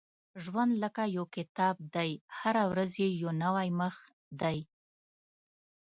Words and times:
•ژوند 0.43 0.71
لکه 0.83 1.03
یو 1.17 1.25
کتاب 1.35 1.75
دی، 1.95 2.11
هره 2.39 2.63
ورځ 2.71 2.91
یې 3.01 3.09
یو 3.21 3.31
نوی 3.43 3.69
مخ 3.79 3.95
دی. 4.41 4.57